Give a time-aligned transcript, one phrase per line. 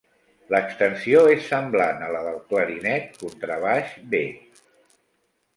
[0.53, 4.23] L'extensió és semblant a la del clarinet contrabaix B.